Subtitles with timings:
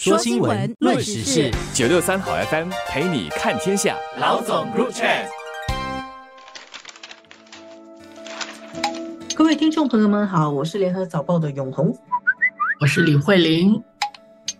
[0.00, 3.96] 说新闻，论时事，九六三好 FM 陪你看天下。
[4.20, 5.26] 老总 Group Chat，
[9.34, 11.92] 各位听众朋友们好，我是联合早报的永红，
[12.80, 13.82] 我是李慧玲。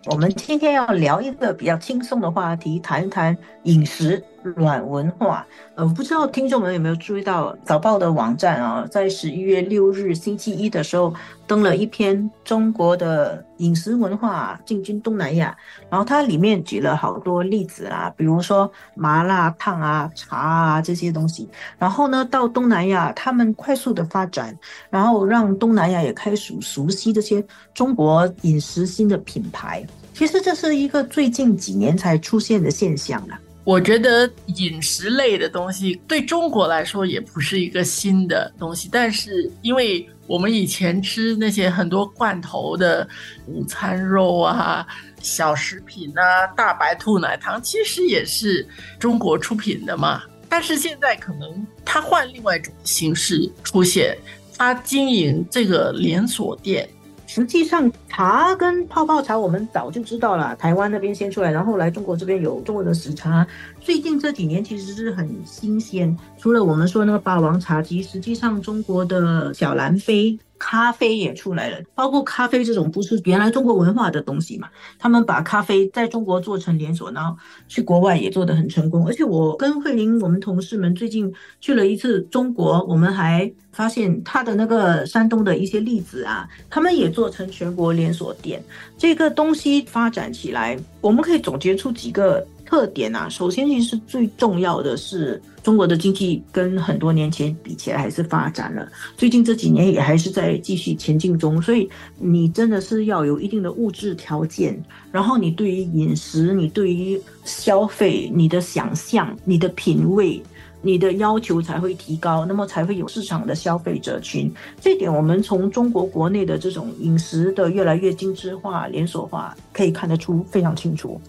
[0.07, 5.45] 我们今天要聊一个比较轻松的话题，谈一谈饮食软文化。
[5.75, 11.13] 呃，不知道听众们有没有注意到早报的网站啊，在十一月六日星期一的时候
[11.47, 15.55] 登了一篇中国的饮食文化进军东南亚，
[15.89, 21.47] 然后它里面举了好多例子啦，比如说麻辣烫啊、茶啊这些东西。
[21.77, 24.57] 然后呢，到东南亚他们快速的发展，
[24.89, 29.85] 然后让东南亚也开始熟悉这些中国饮食新的品牌。
[30.13, 33.39] 其实这是一个最近几年才出现的现象了。
[33.69, 43.07] 我觉得饮食类的东西对中国来说也不是一个新的东西，但是因为我们以前吃那些很多罐头的
[43.45, 44.87] 午餐肉啊、
[45.21, 50.23] 小食品啊、大白兔奶糖，其实也是中国出品的嘛。
[50.49, 54.17] 但是现在可能它换另外一种形式出现，
[54.57, 56.89] 它经营这个连锁店。
[57.31, 63.45] 实际上，茶跟泡泡茶我们早就知道了，台湾那边先出来，然后来中国这边有中国的时茶。
[63.79, 70.39] 最近这几年其实是很新鲜，除了我们说那个霸王茶姬，实际上中国的小蓝杯。
[70.59, 74.67] 咖啡也出来了，包括咖啡这种不是原来中国文化的东西嘛？
[74.99, 77.35] 他们把咖啡在中国做成连锁，然后
[77.67, 79.07] 去国外也做得很成功。
[79.07, 88.61] 而且我跟慧玲，我们同事们最近去了一次中国，我们还发现他的那个山东的一些例子啊，他们也做成全国连锁店。
[88.97, 92.45] 这个东西发展起来，我们可以总结出几个。
[92.65, 104.79] 特点啊，首先其实最重要的是中国的经济跟很多年前比起来还是发展了，最近这几年也还是在继续前进中，所以你真的是要有一定的物质条件，
[105.11, 110.39] 然后你对于饮食、你对于消费、你的想象、你的品味、
[110.81, 114.51] 你的要求才会提高，那么才会有市场的消费者群。
[114.79, 121.19] 这点我们从中国国内的这种饮食的越来越精致化、连锁化可以看得出非常清楚。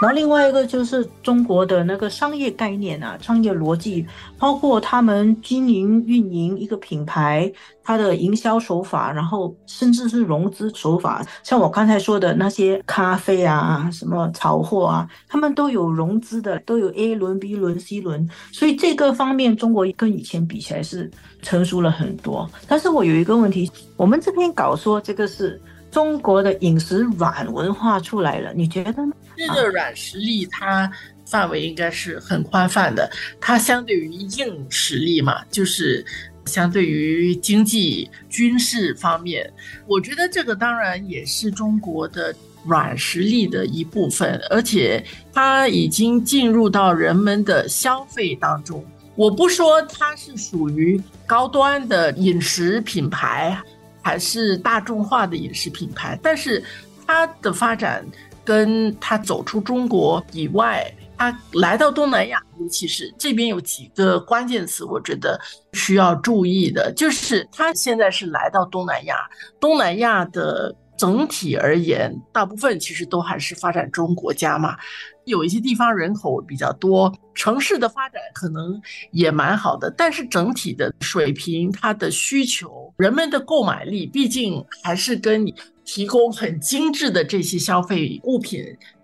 [0.00, 4.06] 然后另外一个就是中国的那个商业概念啊，商业逻辑，
[4.38, 7.52] 包括他们经营运营一个品牌，
[7.84, 21.10] 它的营销手法，然后甚至是融资手法，像我刚才说的那些咖啡啊，什么炒货啊，他们都有融资的，都有 A 轮、B 轮、C 轮，所以这个方面中国跟以前比起来是
[21.42, 22.48] 成熟了很多。
[22.66, 25.60] 但是我有一个问题，我们这边搞说这个是。
[25.90, 29.12] 中国的饮食软文化出来了，你觉得呢？
[29.36, 30.90] 这个软实力它
[31.26, 36.04] 范围应该是很宽泛的，它相对于硬实力嘛，就是
[36.46, 39.50] 相对于经济、军事方面，
[39.86, 42.34] 我觉得这个当然也是中国的
[42.64, 45.02] 软实力的一部分，而且
[45.32, 48.84] 它已经进入到人们的消费当中。
[49.16, 53.60] 我不说它是属于高端的饮食品牌。
[54.02, 56.62] 还是大众化的饮食品牌，但是
[57.06, 58.04] 它的发展
[58.44, 65.40] 跟它走出中国以外，它来到东南亚，尤其是这边有几个关键词，我觉得
[65.72, 69.16] 需要注意的，就是它现在是来到东南亚，
[69.58, 70.74] 东南亚的。
[71.00, 74.76] 整体而言，大部分其实都还是发展中国家嘛，
[75.24, 78.78] 有一些地方人口比较多，城市的发展可能
[79.10, 88.62] 也蛮好的，但是整体的水平，它的需求，人们的购买力，毕竟还是跟你提供很精致的这些消费物品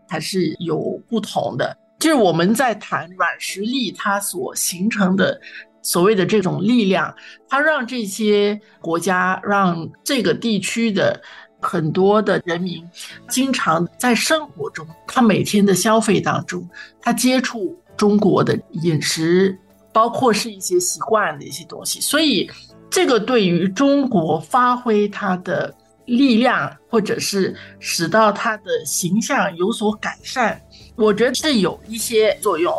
[0.09, 1.77] 还是有不同的。
[1.99, 5.41] 就是我们在谈软实力，它所形成的
[5.81, 7.13] 所谓的这种力量，
[7.49, 11.21] 它让这些国家，让这个地区的。
[11.59, 12.87] 很多的人民
[13.29, 16.69] 经常在生活中，他每天的消费当中，
[17.01, 19.59] 他接触中国的饮食，
[19.91, 22.49] 包括是一些习惯的一些东西，所以
[22.91, 25.75] 这个对于中国发挥它的
[26.07, 30.61] 力量，或者是使到它的形象有所改善，
[30.95, 32.75] 我觉得是有一些作用。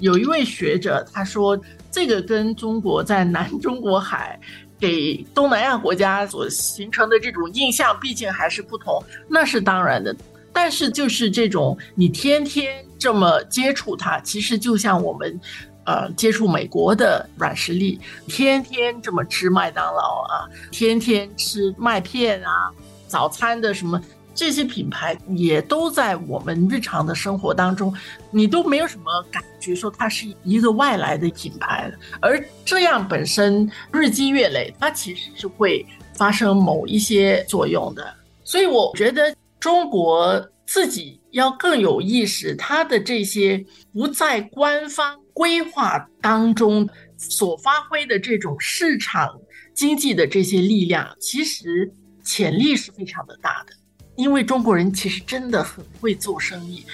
[0.00, 1.58] 有一位学者他说，
[1.90, 4.38] 这个跟中国在南中国海。
[4.78, 10.14] 给东南亚国家所形成的这种印象，毕竟还是不同，那是当然的。
[10.52, 15.40] 但是就是这种你天天这么接触它，其实就像我们，
[15.86, 22.70] 呃，接触美国的软实力，天天这么吃麦当劳啊，天天吃麦片啊，
[23.08, 23.98] 早餐的什么。
[24.38, 27.90] 这些品牌也都在我们日常的生活当中，
[28.30, 31.90] 你都没有什么感觉说它是一个外来的品牌，
[32.20, 38.14] 而这样本身日积月累，它其实是会发生某一些作用的。
[38.44, 49.38] 所以我觉得中国自己要更有意识，他的这些不在官方规划当中所发挥的这种市场
[49.72, 51.90] 经济的这些力量，其实
[52.24, 53.72] 潜力是非常的大的。
[54.16, 56.84] 因为中国人其实真的很会做生意，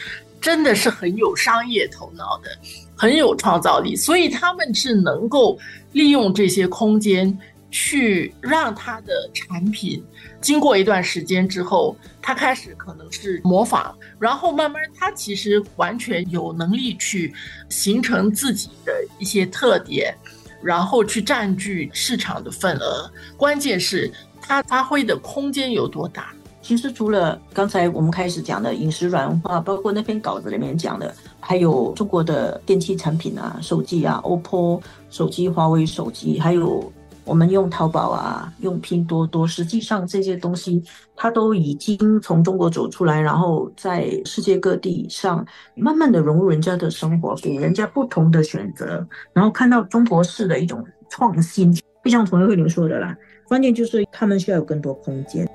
[0.40, 2.50] 真的是很有商业头脑的，
[2.96, 5.58] 很有创造力，所以他们是能够
[5.92, 7.38] 利用这些空间。
[7.72, 10.04] 去让他的产品
[10.42, 17.32] 经过一段时间之后，他开始可能是模仿，然后慢慢他其实完全有能力去
[17.70, 20.14] 形成自己的一些特点，
[20.62, 23.10] 然后去占据市场的份额。
[23.38, 26.30] 关键是他发挥的空间有多大。
[26.60, 36.92] 其实除了刚才我们开始讲的饮食软化，包括那篇稿子里面讲的，还有中国的电器产品啊、手机啊，OPPO 手机、华为手机，还有。
[37.24, 40.82] 我们用淘宝啊，用拼多多，实际上这些东西
[41.14, 45.44] 它都已经从中国走出来，然后在世界各地上
[45.76, 51.72] 慢慢的融入人家的生活，给人家不同的选择，然后看到中国式的一种创新。
[51.72, 53.16] 就像同学会你说的啦，
[53.46, 55.48] 关键就是他们需要有更多空间。